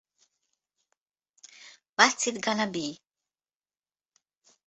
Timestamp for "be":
2.71-2.99